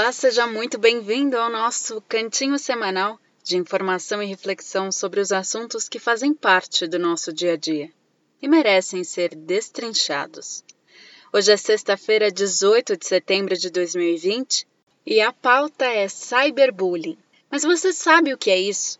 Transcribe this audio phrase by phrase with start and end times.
[0.00, 5.90] Olá, seja muito bem-vindo ao nosso cantinho semanal de informação e reflexão sobre os assuntos
[5.90, 7.92] que fazem parte do nosso dia a dia
[8.40, 10.64] e merecem ser destrinchados.
[11.30, 14.66] Hoje é sexta-feira, 18 de setembro de 2020
[15.04, 17.18] e a pauta é cyberbullying.
[17.50, 18.98] Mas você sabe o que é isso?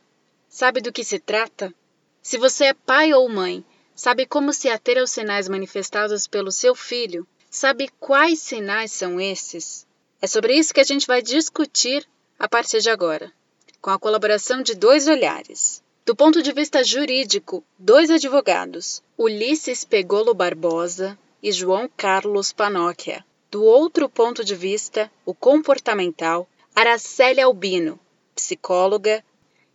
[0.50, 1.72] Sabe do que se trata?
[2.20, 3.64] Se você é pai ou mãe,
[3.94, 7.26] sabe como se ater aos sinais manifestados pelo seu filho?
[7.48, 9.88] Sabe quais sinais são esses?
[10.22, 12.06] É sobre isso que a gente vai discutir
[12.38, 13.32] a partir de agora,
[13.80, 15.82] com a colaboração de dois olhares.
[16.04, 23.24] Do ponto de vista jurídico, dois advogados, Ulisses Pegolo Barbosa e João Carlos Panóquia.
[23.50, 27.98] Do outro ponto de vista, o comportamental, Araceli Albino,
[28.34, 29.24] psicóloga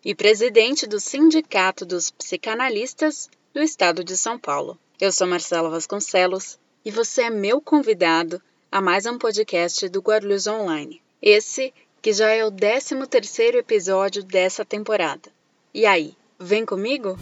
[0.04, 4.78] e presidente do Sindicato dos Psicanalistas do Estado de São Paulo.
[5.02, 10.48] Eu sou Marcela Vasconcelos e você é meu convidado a mais um podcast do Guarulhos
[10.48, 11.02] Online.
[11.22, 15.32] Esse que já é o 13 terceiro episódio dessa temporada.
[15.74, 17.18] E aí, vem comigo?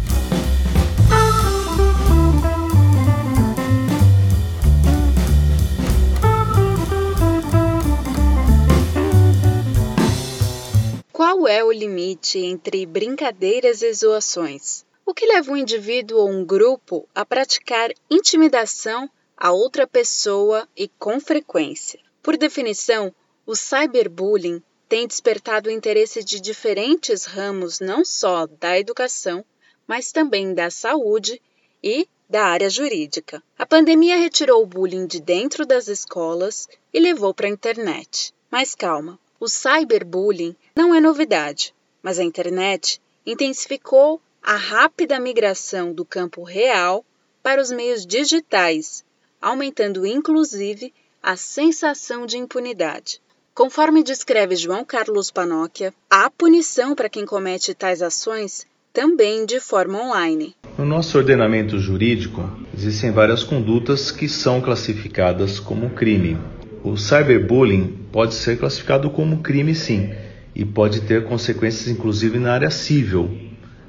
[11.12, 14.84] Qual é o limite entre brincadeiras e zoações?
[15.06, 20.88] O que leva um indivíduo ou um grupo a praticar intimidação a outra pessoa e
[20.88, 22.00] com frequência?
[22.22, 23.14] Por definição,
[23.46, 29.44] o cyberbullying tem despertado o interesse de diferentes ramos não só da educação,
[29.88, 31.42] mas também da saúde
[31.84, 33.44] e da área jurídica.
[33.58, 38.34] A pandemia retirou o bullying de dentro das escolas e levou para a internet.
[38.50, 46.06] Mas calma, o cyberbullying não é novidade, mas a internet intensificou a rápida migração do
[46.06, 47.06] campo real
[47.42, 49.04] para os meios digitais,
[49.44, 53.20] aumentando inclusive a sensação de impunidade.
[53.54, 60.00] Conforme descreve João Carlos Panóquia, há punição para quem comete tais ações também de forma
[60.00, 60.56] online.
[60.78, 66.38] No nosso ordenamento jurídico, existem várias condutas que são classificadas como crime.
[66.84, 70.14] O cyberbullying pode ser classificado como crime sim,
[70.56, 73.30] e pode ter consequências inclusive na área civil.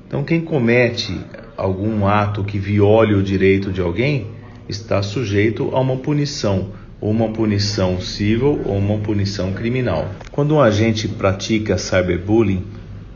[0.06, 1.18] Então, quem comete
[1.56, 4.33] algum ato que viole o direito de alguém
[4.68, 6.70] está sujeito a uma punição
[7.00, 10.10] ou uma punição civil ou uma punição criminal.
[10.32, 12.64] Quando um agente pratica cyberbullying,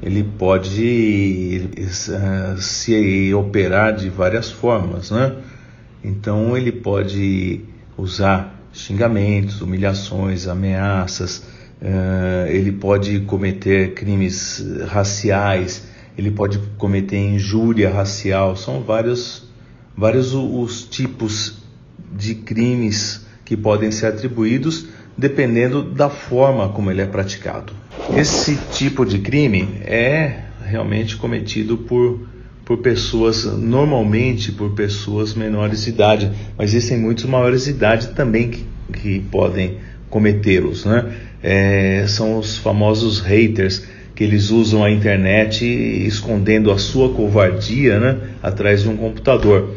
[0.02, 5.36] ele pode uh, se operar de várias formas, né?
[6.04, 7.60] Então ele pode
[7.96, 11.38] usar xingamentos, humilhações, ameaças,
[11.82, 19.47] uh, ele pode cometer crimes raciais, ele pode cometer injúria racial, são vários,
[19.98, 21.58] vários os tipos
[22.16, 24.86] de crimes que podem ser atribuídos
[25.16, 27.72] dependendo da forma como ele é praticado.
[28.16, 32.20] Esse tipo de crime é realmente cometido por,
[32.64, 38.50] por pessoas, normalmente por pessoas menores de idade, mas existem muitos maiores de idade também
[38.50, 39.78] que, que podem
[40.08, 40.84] cometê-los.
[40.84, 41.12] Né?
[41.42, 43.84] É, são os famosos haters
[44.14, 49.74] que eles usam a internet escondendo a sua covardia né, atrás de um computador.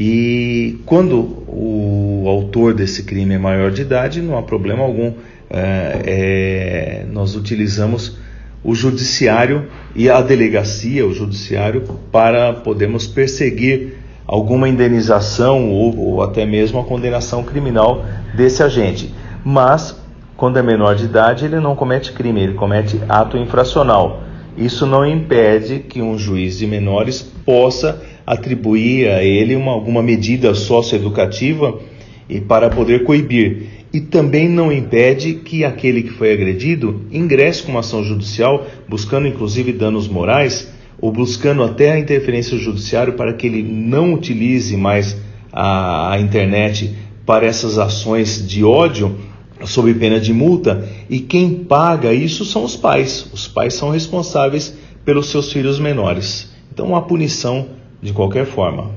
[0.00, 5.12] E quando o autor desse crime é maior de idade, não há problema algum.
[5.50, 8.16] É, é, nós utilizamos
[8.62, 9.66] o judiciário
[9.96, 11.82] e a delegacia, o judiciário,
[12.12, 13.94] para podermos perseguir
[14.24, 18.04] alguma indenização ou, ou até mesmo a condenação criminal
[18.36, 19.12] desse agente.
[19.44, 20.00] Mas,
[20.36, 24.22] quando é menor de idade, ele não comete crime, ele comete ato infracional.
[24.56, 30.54] Isso não impede que um juiz de menores possa atribuir a ele uma, alguma medida
[30.54, 31.80] socioeducativa
[32.28, 33.62] e para poder coibir.
[33.90, 39.26] E também não impede que aquele que foi agredido ingresse com uma ação judicial, buscando
[39.26, 45.16] inclusive danos morais, ou buscando até a interferência judiciária para que ele não utilize mais
[45.50, 46.94] a, a internet
[47.24, 49.16] para essas ações de ódio,
[49.64, 53.26] sob pena de multa, e quem paga isso são os pais.
[53.32, 56.50] Os pais são responsáveis pelos seus filhos menores.
[56.70, 58.94] Então, a punição de qualquer forma.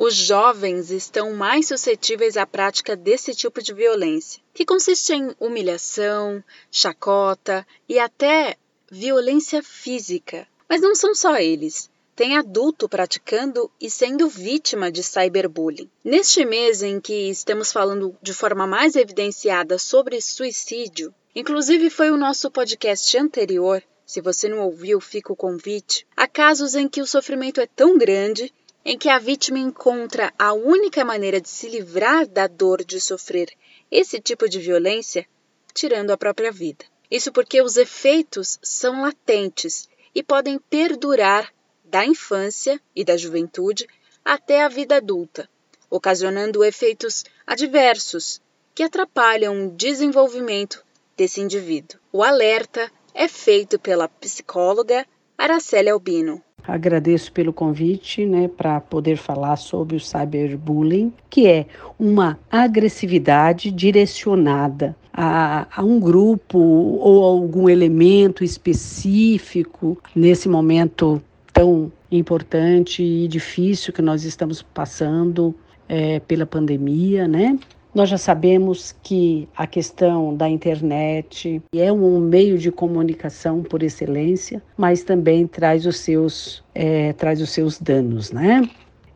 [0.00, 6.42] Os jovens estão mais suscetíveis à prática desse tipo de violência, que consiste em humilhação,
[6.70, 8.56] chacota e até
[8.90, 10.46] violência física.
[10.68, 11.90] Mas não são só eles.
[12.14, 15.90] Tem adulto praticando e sendo vítima de cyberbullying.
[16.04, 22.16] Neste mês em que estamos falando de forma mais evidenciada sobre suicídio, inclusive foi o
[22.16, 26.06] nosso podcast anterior se você não ouviu, fica o convite.
[26.16, 28.50] Há casos em que o sofrimento é tão grande
[28.82, 33.50] em que a vítima encontra a única maneira de se livrar da dor de sofrer
[33.90, 35.26] esse tipo de violência
[35.74, 36.86] tirando a própria vida.
[37.10, 41.52] Isso porque os efeitos são latentes e podem perdurar
[41.84, 43.86] da infância e da juventude
[44.24, 45.46] até a vida adulta,
[45.90, 48.40] ocasionando efeitos adversos
[48.74, 50.82] que atrapalham o desenvolvimento
[51.14, 52.00] desse indivíduo.
[52.10, 55.04] O alerta é feito pela psicóloga
[55.36, 56.40] Araceli Albino.
[56.62, 61.66] Agradeço pelo convite, né, para poder falar sobre o cyberbullying, que é
[61.98, 71.20] uma agressividade direcionada a, a, um grupo ou algum elemento específico nesse momento
[71.52, 75.52] tão importante e difícil que nós estamos passando
[75.88, 77.58] é, pela pandemia, né?
[77.94, 84.62] Nós já sabemos que a questão da internet é um meio de comunicação por excelência,
[84.76, 88.68] mas também traz os seus, é, traz os seus danos, né?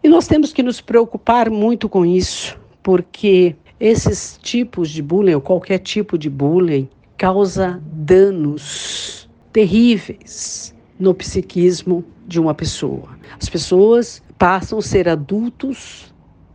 [0.02, 5.40] E nós temos que nos preocupar muito com isso, porque esses tipos de bullying, ou
[5.40, 13.10] qualquer tipo de bullying, causa danos terríveis no psiquismo de uma pessoa.
[13.40, 16.12] As pessoas passam a ser adultos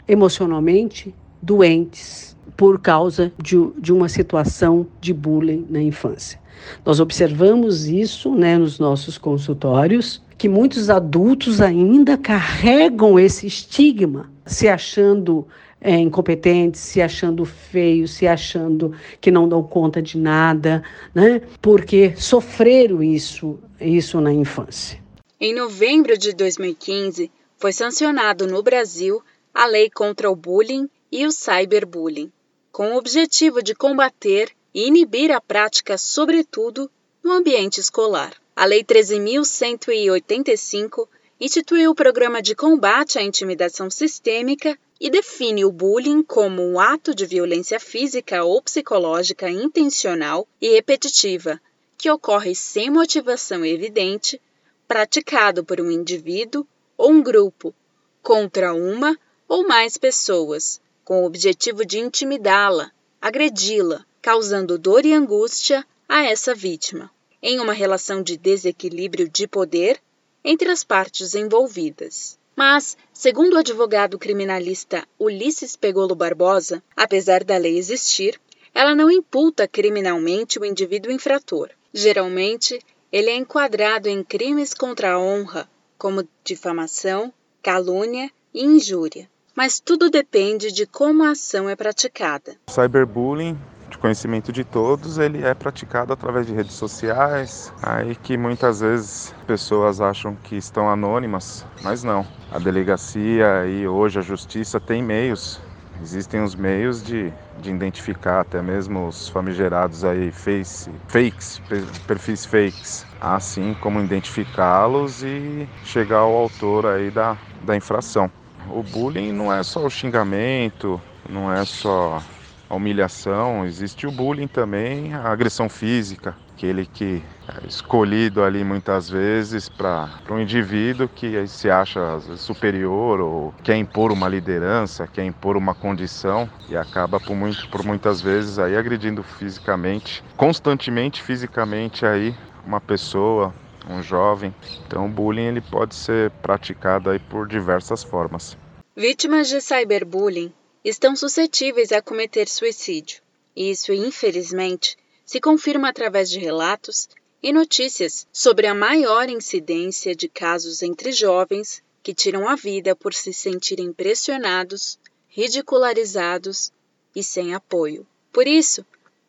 [0.07, 6.39] emocionalmente doentes por causa de, de uma situação de bullying na infância.
[6.85, 14.67] Nós observamos isso né, nos nossos consultórios, que muitos adultos ainda carregam esse estigma, se
[14.67, 15.47] achando
[15.79, 21.41] é, incompetentes, se achando feios, se achando que não dão conta de nada, né?
[21.61, 24.99] Porque sofreram isso, isso na infância.
[25.39, 29.21] Em novembro de 2015, foi sancionado no Brasil
[29.53, 32.31] a Lei contra o Bullying e o cyberbullying,
[32.71, 36.91] com o objetivo de combater e inibir a prática, sobretudo
[37.23, 38.35] no ambiente escolar.
[38.55, 41.07] A Lei 13.185
[41.39, 47.13] instituiu o Programa de Combate à Intimidação Sistêmica e define o bullying como um ato
[47.13, 51.61] de violência física ou psicológica intencional e repetitiva
[51.97, 54.41] que ocorre sem motivação evidente,
[54.87, 56.65] praticado por um indivíduo
[56.95, 57.73] ou um grupo
[58.21, 59.17] contra uma
[59.47, 66.53] ou mais pessoas, com o objetivo de intimidá-la, agredi-la, causando dor e angústia a essa
[66.53, 67.09] vítima,
[67.41, 70.01] em uma relação de desequilíbrio de poder
[70.43, 72.37] entre as partes envolvidas.
[72.53, 78.37] Mas, segundo o advogado criminalista Ulisses Pegolo Barbosa, apesar da lei existir,
[78.73, 81.69] ela não imputa criminalmente o indivíduo infrator.
[81.93, 82.81] Geralmente,
[83.13, 87.33] ele é enquadrado em crimes contra a honra, como difamação,
[87.63, 92.55] calúnia e injúria mas tudo depende de como a ação é praticada.
[92.67, 93.57] O cyberbullying
[93.89, 99.33] de conhecimento de todos, ele é praticado através de redes sociais, aí que muitas vezes
[99.47, 102.27] pessoas acham que estão anônimas, mas não.
[102.51, 105.59] A delegacia e hoje a justiça tem meios,
[106.01, 111.61] existem os meios de, de identificar até mesmo os famigerados aí face, fakes,
[112.05, 118.29] perfis fakes, assim como identificá-los e chegar ao autor aí da, da infração.
[118.69, 122.23] O bullying não é só o xingamento, não é só
[122.69, 129.09] a humilhação, existe o bullying também, a agressão física, aquele que é escolhido ali muitas
[129.09, 135.55] vezes para um indivíduo que se acha superior ou quer impor uma liderança, quer impor
[135.55, 142.35] uma condição e acaba por, muito, por muitas vezes aí agredindo fisicamente, constantemente fisicamente aí
[142.65, 143.53] uma pessoa,
[143.89, 144.53] um jovem.
[144.85, 148.57] Então, o bullying ele pode ser praticado aí por diversas formas.
[148.95, 150.53] Vítimas de cyberbullying
[150.83, 153.21] estão suscetíveis a cometer suicídio.
[153.55, 157.09] Isso, infelizmente, se confirma através de relatos
[157.41, 163.13] e notícias sobre a maior incidência de casos entre jovens que tiram a vida por
[163.13, 166.71] se sentirem pressionados, ridicularizados
[167.15, 168.07] e sem apoio.
[168.31, 168.85] Por isso,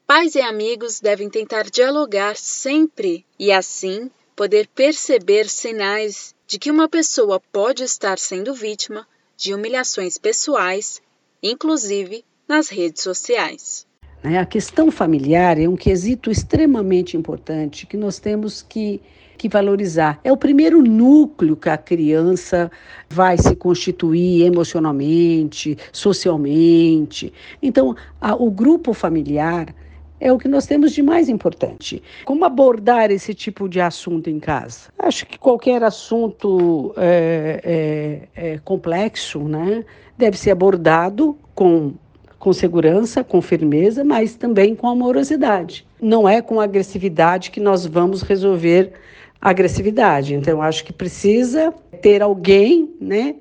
[0.07, 6.89] pais e amigos devem tentar dialogar sempre e assim poder perceber sinais de que uma
[6.89, 9.05] pessoa pode estar sendo vítima
[9.37, 11.03] de humilhações pessoais,
[11.43, 13.85] inclusive nas redes sociais.
[14.23, 19.01] Né, a questão familiar é um quesito extremamente importante que nós temos que,
[19.37, 20.21] que valorizar.
[20.23, 22.71] É o primeiro núcleo que a criança
[23.11, 27.33] vai se constituir emocionalmente, socialmente.
[27.61, 29.75] Então, a, o grupo familiar
[30.21, 32.03] é o que nós temos de mais importante.
[32.25, 34.91] Como abordar esse tipo de assunto em casa?
[34.99, 39.85] Acho que qualquer assunto é, é, é complexo né,
[40.17, 41.95] deve ser abordado com,
[42.39, 45.87] com segurança, com firmeza, mas também com amorosidade.
[46.01, 48.93] Não é com agressividade que nós vamos resolver
[49.41, 50.35] a agressividade.
[50.35, 51.73] Então, acho que precisa
[52.03, 53.37] ter alguém né,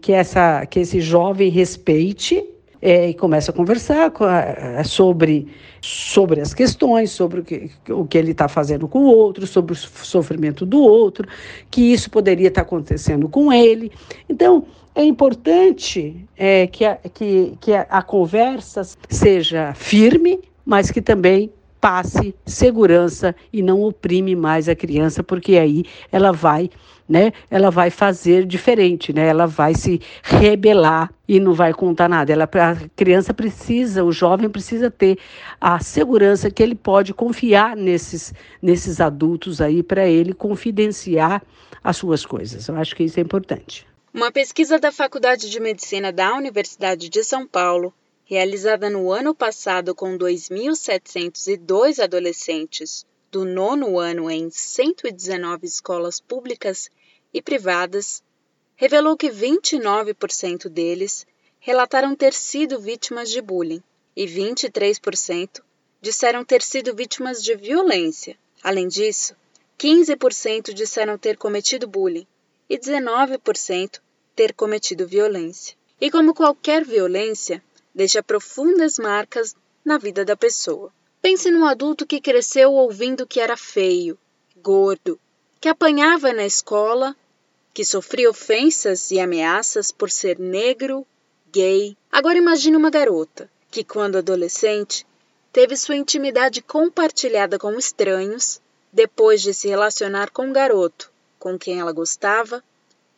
[0.00, 2.44] que, essa, que esse jovem respeite
[2.84, 4.12] é, e começa a conversar
[4.78, 5.48] a, sobre,
[5.80, 9.72] sobre as questões, sobre o que, o que ele está fazendo com o outro, sobre
[9.72, 11.26] o sofrimento do outro,
[11.70, 13.90] que isso poderia estar tá acontecendo com ele.
[14.28, 21.00] Então, é importante é, que, a, que, que a, a conversa seja firme, mas que
[21.00, 21.50] também
[21.84, 26.70] passe segurança e não oprime mais a criança, porque aí ela vai,
[27.06, 27.30] né?
[27.50, 29.26] Ela vai fazer diferente, né?
[29.26, 32.32] Ela vai se rebelar e não vai contar nada.
[32.32, 35.18] Ela, a criança precisa, o jovem precisa ter
[35.60, 41.42] a segurança que ele pode confiar nesses, nesses adultos aí para ele confidenciar
[41.82, 42.66] as suas coisas.
[42.66, 43.86] Eu acho que isso é importante.
[44.14, 47.92] Uma pesquisa da Faculdade de Medicina da Universidade de São Paulo
[48.24, 56.90] realizada no ano passado com 2.702 adolescentes do nono ano em 119 escolas públicas
[57.32, 58.22] e privadas,
[58.76, 61.26] revelou que 29% deles
[61.60, 63.82] relataram ter sido vítimas de bullying
[64.16, 65.62] e 23%
[66.00, 68.36] disseram ter sido vítimas de violência.
[68.62, 69.34] Além disso,
[69.78, 72.26] 15% disseram ter cometido bullying
[72.68, 74.00] e 19%
[74.36, 75.76] ter cometido violência.
[76.00, 77.62] E como qualquer violência,
[77.94, 80.92] deixa profundas marcas na vida da pessoa.
[81.22, 84.18] Pense num adulto que cresceu ouvindo que era feio,
[84.56, 85.18] gordo,
[85.60, 87.16] que apanhava na escola,
[87.72, 91.06] que sofria ofensas e ameaças por ser negro,
[91.50, 91.96] gay.
[92.10, 95.06] Agora imagine uma garota que, quando adolescente,
[95.52, 98.60] teve sua intimidade compartilhada com estranhos
[98.92, 101.12] depois de se relacionar com um garoto
[101.44, 102.64] com quem ela gostava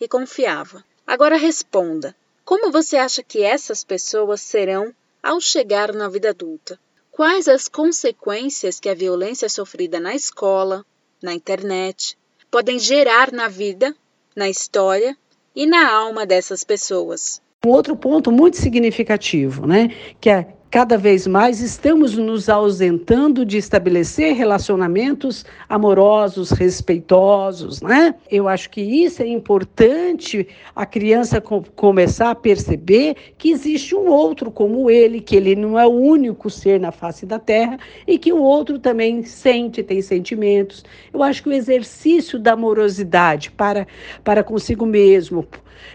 [0.00, 0.84] e confiava.
[1.06, 2.12] Agora responda:
[2.46, 6.78] como você acha que essas pessoas serão ao chegar na vida adulta?
[7.10, 10.86] Quais as consequências que a violência sofrida na escola,
[11.20, 12.16] na internet,
[12.48, 13.92] podem gerar na vida,
[14.36, 15.16] na história
[15.56, 17.42] e na alma dessas pessoas?
[17.66, 19.88] Um outro ponto muito significativo, né,
[20.20, 28.16] que é Cada vez mais estamos nos ausentando de estabelecer relacionamentos amorosos, respeitosos, né?
[28.28, 34.08] Eu acho que isso é importante a criança com, começar a perceber que existe um
[34.08, 38.18] outro como ele, que ele não é o único ser na face da terra e
[38.18, 40.84] que o outro também sente, tem sentimentos.
[41.14, 43.86] Eu acho que o exercício da amorosidade para,
[44.24, 45.46] para consigo mesmo,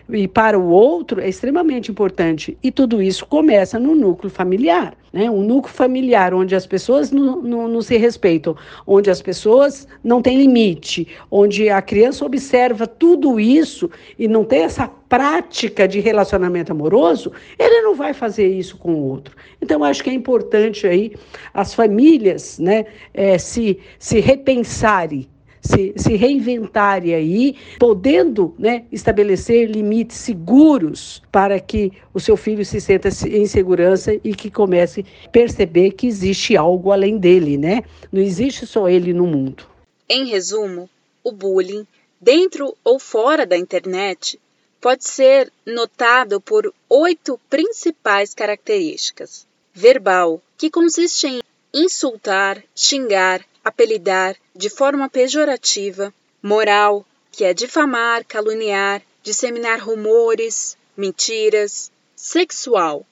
[0.09, 2.57] e para o outro é extremamente importante.
[2.61, 4.70] E tudo isso começa no núcleo familiar.
[5.11, 5.29] Né?
[5.29, 8.55] Um núcleo familiar onde as pessoas não se respeitam,
[8.87, 14.61] onde as pessoas não têm limite, onde a criança observa tudo isso e não tem
[14.61, 19.35] essa prática de relacionamento amoroso, ele não vai fazer isso com o outro.
[19.61, 21.13] Então, acho que é importante aí
[21.53, 25.27] as famílias né, é, se, se repensarem
[25.61, 32.81] se, se reinventarem aí, podendo né, estabelecer limites seguros para que o seu filho se
[32.81, 37.83] sinta em segurança e que comece a perceber que existe algo além dele, né?
[38.11, 39.65] Não existe só ele no mundo.
[40.09, 40.89] Em resumo,
[41.23, 41.85] o bullying,
[42.19, 44.39] dentro ou fora da internet,
[44.81, 49.45] pode ser notado por oito principais características.
[49.73, 51.41] Verbal, que consiste em
[51.73, 63.05] insultar, xingar, apelidar de forma pejorativa, moral, que é difamar, caluniar, disseminar rumores, mentiras, sexual,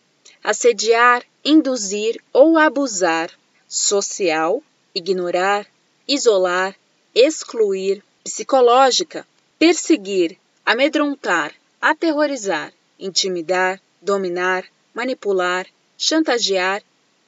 [0.43, 3.31] assediar, induzir ou abusar,
[3.67, 4.63] social,
[4.93, 5.65] ignorar,
[6.07, 6.75] isolar,
[7.13, 9.25] excluir, psicológica,
[9.57, 16.83] perseguir, amedrontar, aterrorizar, intimidar, dominar, manipular, chantagear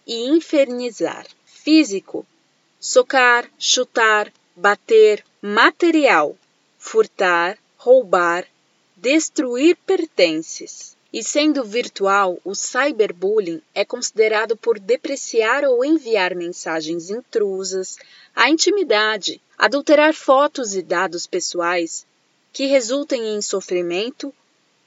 [0.05, 1.25] e infernizar.
[1.45, 2.25] Físico,
[2.83, 6.35] socar, chutar, bater, material,
[6.79, 8.47] furtar, roubar,
[8.97, 10.97] destruir pertences.
[11.13, 17.97] E sendo virtual, o cyberbullying é considerado por depreciar ou enviar mensagens intrusas,
[18.35, 22.03] a intimidade, adulterar fotos e dados pessoais
[22.51, 24.33] que resultem em sofrimento,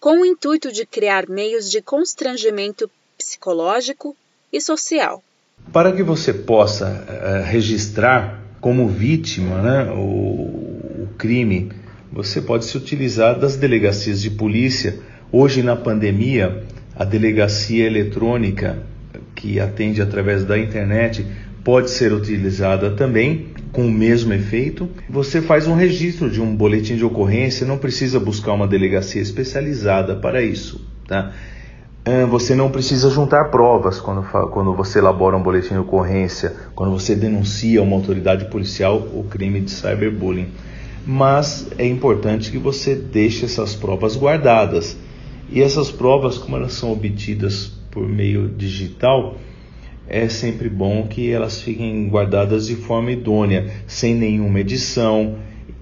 [0.01, 4.17] com o intuito de criar meios de constrangimento psicológico
[4.53, 5.23] e social.
[5.73, 11.71] Para que você possa uh, registrar como vítima né, o, o crime,
[12.13, 14.99] você pode se utilizar das delegacias de polícia.
[15.33, 16.63] Hoje, na pandemia,
[16.95, 18.79] a delegacia eletrônica,
[19.35, 21.27] que atende através da internet,
[21.65, 24.89] pode ser utilizada também com o mesmo efeito.
[25.11, 30.15] Você faz um registro de um boletim de ocorrência, não precisa buscar uma delegacia especializada
[30.15, 30.87] para isso.
[31.09, 31.33] Tá?
[32.29, 37.15] Você não precisa juntar provas quando, quando você elabora um boletim de ocorrência, quando você
[37.15, 40.49] denuncia uma autoridade policial o crime de cyberbullying.
[41.07, 44.97] Mas é importante que você deixe essas provas guardadas.
[45.51, 49.37] E essas provas, como elas são obtidas por meio digital,
[50.07, 55.37] é sempre bom que elas fiquem guardadas de forma idônea, sem nenhuma edição.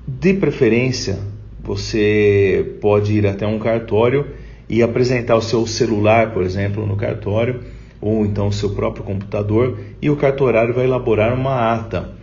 [0.06, 1.18] De preferência,
[1.62, 4.26] você pode ir até um cartório
[4.72, 7.60] e apresentar o seu celular, por exemplo, no cartório,
[8.00, 12.14] ou então o seu próprio computador, e o cartorário vai elaborar uma ata.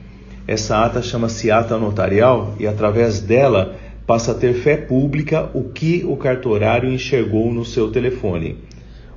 [0.47, 3.75] Essa ata chama-se ata notarial e através dela
[4.07, 8.57] passa a ter fé pública o que o cartorário enxergou no seu telefone.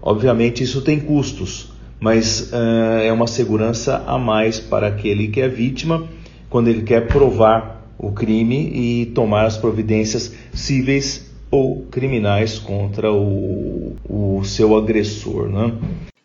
[0.02, 5.48] Obviamente isso tem custos, mas uh, é uma segurança a mais para aquele que é
[5.48, 6.06] vítima
[6.50, 13.94] quando ele quer provar o crime e tomar as providências cíveis ou criminais contra o,
[14.08, 15.50] o seu agressor.
[15.50, 15.78] Né?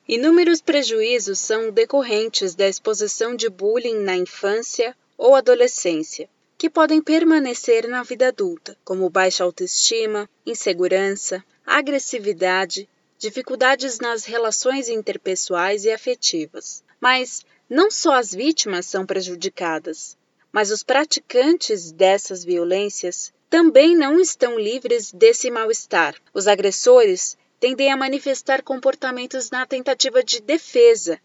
[0.08, 7.88] Inúmeros prejuízos são decorrentes da exposição de bullying na infância ou adolescência que podem permanecer
[7.88, 16.84] na vida adulta, como baixa autoestima, insegurança, agressividade, dificuldades nas relações interpessoais e afetivas.
[17.00, 20.18] Mas não só as vítimas são prejudicadas,
[20.52, 26.16] mas os praticantes dessas violências também não estão livres desse mal-estar.
[26.34, 31.20] Os agressores tendem a manifestar comportamentos na tentativa de defesa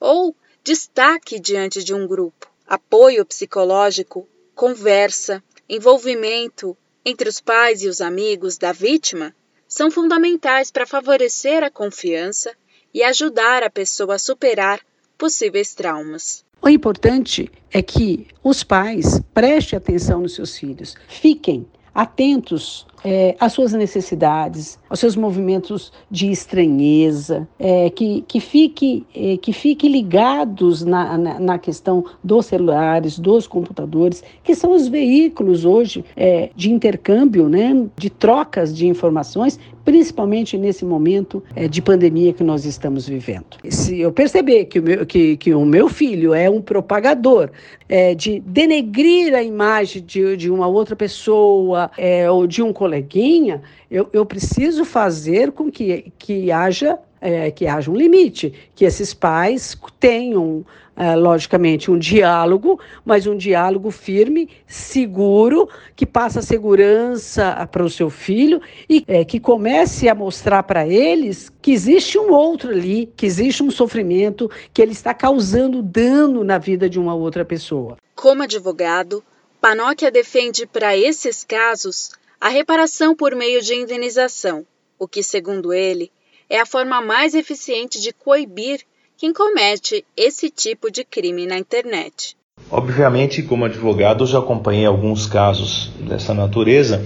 [0.00, 2.50] ou destaque diante de um grupo.
[2.66, 9.34] Apoio psicológico conversa, envolvimento entre os pais e os amigos da vítima
[9.68, 12.54] são fundamentais para favorecer a confiança
[12.92, 14.80] e ajudar a pessoa a superar
[15.16, 16.44] possíveis traumas.
[16.68, 23.72] O importante é que os pais prestem atenção nos seus filhos, fiquem atentos é, suas
[23.72, 31.16] necessidades, aos seus movimentos de estranheza, é, que, que, fique, é, que fique ligados na,
[31.18, 37.48] na, na, questão dos celulares, dos computadores, que são os veículos hoje é, de intercâmbio,
[37.48, 43.56] né, de trocas de informações, principalmente nesse momento é, de pandemia que nós estamos vivendo.
[43.70, 47.50] Se eu perceber que o meu, que, que o meu filho é um propagador
[47.88, 51.90] é, de denegrir a imagem de, de uma outra pessoa
[52.30, 57.90] ou de um coleguinha, eu, eu preciso fazer com que, que haja é, que haja
[57.90, 65.68] um limite, que esses pais tenham, é, logicamente, um diálogo, mas um diálogo firme, seguro,
[65.96, 71.52] que passa segurança para o seu filho e é, que comece a mostrar para eles
[71.60, 76.56] que existe um outro ali, que existe um sofrimento, que ele está causando dano na
[76.56, 77.96] vida de uma outra pessoa.
[78.14, 79.24] Como advogado,
[79.60, 84.64] Panóquia defende para esses casos a reparação por meio de indenização,
[84.98, 86.10] o que, segundo ele,
[86.48, 88.80] é a forma mais eficiente de coibir
[89.16, 92.36] quem comete esse tipo de crime na internet.
[92.70, 97.04] Obviamente, como advogado, já acompanhei alguns casos dessa natureza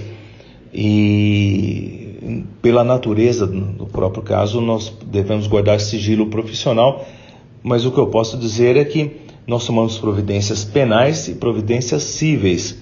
[0.73, 7.07] e, pela natureza do próprio caso, nós devemos guardar sigilo profissional,
[7.63, 12.82] mas o que eu posso dizer é que nós tomamos providências penais e providências cíveis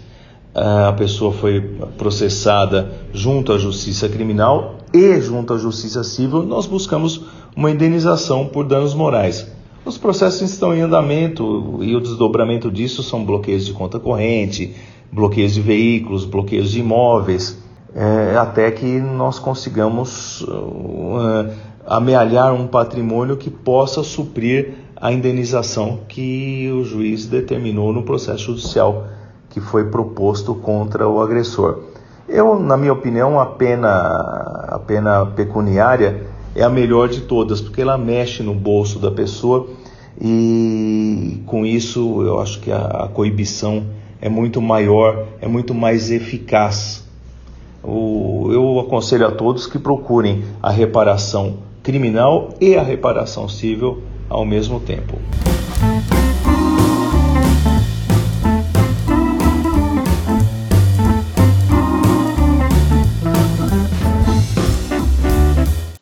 [0.55, 1.61] a pessoa foi
[1.97, 7.25] processada junto à Justiça Criminal e junto à Justiça Civil, nós buscamos
[7.57, 9.47] uma indenização por danos morais.
[9.85, 14.75] Os processos estão em andamento e o desdobramento disso são bloqueios de conta corrente,
[15.11, 17.59] bloqueios de veículos, bloqueios de imóveis,
[17.95, 21.51] é, até que nós consigamos uh,
[21.87, 29.07] amealhar um patrimônio que possa suprir a indenização que o juiz determinou no processo judicial
[29.51, 31.81] que foi proposto contra o agressor.
[32.29, 33.89] Eu, na minha opinião, a pena,
[34.69, 36.23] a pena pecuniária
[36.55, 39.69] é a melhor de todas, porque ela mexe no bolso da pessoa
[40.21, 43.85] e com isso eu acho que a, a coibição
[44.21, 47.05] é muito maior, é muito mais eficaz.
[47.83, 54.45] O, eu aconselho a todos que procurem a reparação criminal e a reparação civil ao
[54.45, 55.19] mesmo tempo.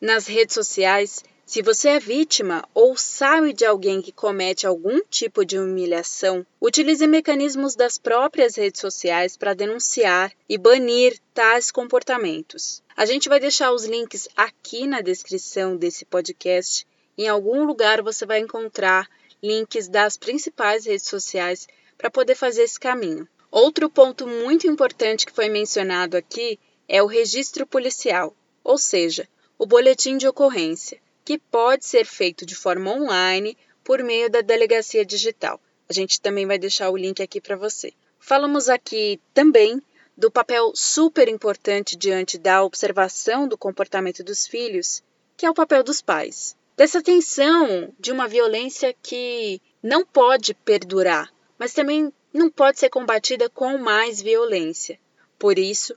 [0.09, 5.45] Nas redes sociais, se você é vítima ou sabe de alguém que comete algum tipo
[5.45, 12.83] de humilhação, utilize mecanismos das próprias redes sociais para denunciar e banir tais comportamentos.
[12.97, 16.87] A gente vai deixar os links aqui na descrição desse podcast.
[17.19, 19.07] Em algum lugar você vai encontrar
[19.43, 21.69] links das principais redes sociais
[21.99, 23.29] para poder fazer esse caminho.
[23.51, 29.67] Outro ponto muito importante que foi mencionado aqui é o registro policial, ou seja, o
[29.67, 35.61] boletim de ocorrência, que pode ser feito de forma online por meio da delegacia digital.
[35.89, 37.93] A gente também vai deixar o link aqui para você.
[38.21, 39.83] Falamos aqui também
[40.17, 45.03] do papel super importante diante da observação do comportamento dos filhos,
[45.37, 46.57] que é o papel dos pais.
[46.77, 53.51] dessa tensão de uma violência que não pode perdurar, mas também não pode ser combatida
[53.51, 54.97] com mais violência.
[55.37, 55.97] Por isso,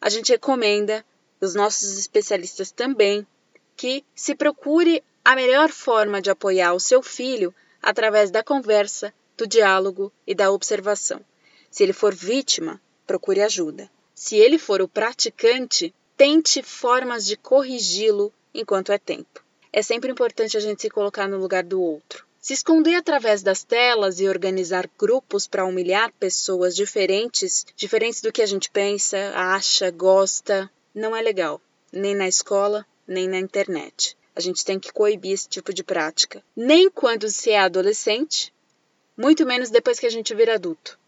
[0.00, 1.04] a gente recomenda,
[1.40, 3.26] os nossos especialistas também,
[3.76, 9.46] que se procure a melhor forma de apoiar o seu filho através da conversa, do
[9.46, 11.20] diálogo e da observação.
[11.70, 13.90] Se ele for vítima, procure ajuda.
[14.14, 19.44] Se ele for o praticante, tente formas de corrigi-lo enquanto é tempo.
[19.72, 22.26] É sempre importante a gente se colocar no lugar do outro.
[22.40, 28.42] Se esconder através das telas e organizar grupos para humilhar pessoas diferentes, diferentes do que
[28.42, 31.60] a gente pensa, acha, gosta, não é legal,
[31.92, 34.16] nem na escola, nem na internet.
[34.34, 36.42] A gente tem que coibir esse tipo de prática.
[36.54, 38.52] Nem quando se é adolescente,
[39.16, 40.98] muito menos depois que a gente vira adulto.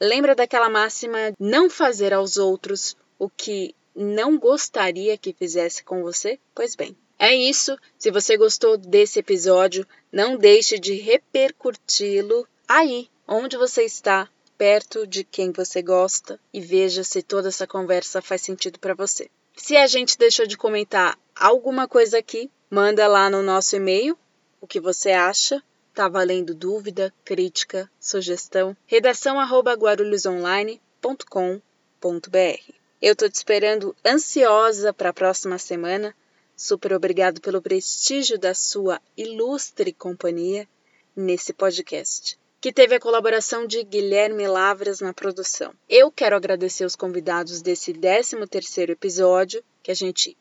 [0.00, 6.38] Lembra daquela máxima não fazer aos outros o que não gostaria que fizesse com você?
[6.54, 7.76] Pois bem, é isso.
[7.98, 14.28] Se você gostou desse episódio, não deixe de repercuti-lo aí, onde você está,
[14.62, 19.28] perto de quem você gosta, e veja se toda essa conversa faz sentido para você.
[19.56, 24.16] Se a gente deixou de comentar alguma coisa aqui, manda lá no nosso e-mail
[24.60, 25.60] o que você acha.
[25.92, 28.76] Tá valendo dúvida, crítica, sugestão?
[28.86, 32.72] redação arroba guarulhosonline.com.br
[33.02, 36.14] Eu tô te esperando ansiosa para a próxima semana
[36.56, 40.68] Super obrigado pelo prestígio da sua ilustre companhia
[41.16, 45.74] nesse podcast, que teve a colaboração de Guilherme Lavras na produção.
[45.88, 50.36] Eu quero agradecer os convidados desse 13º episódio, que a gente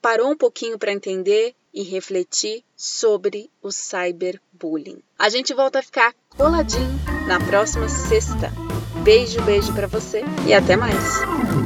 [0.00, 5.02] parou um pouquinho para entender e refletir sobre o cyberbullying.
[5.18, 8.50] A gente volta a ficar coladinho na próxima sexta.
[9.04, 11.65] Beijo, beijo para você e até mais.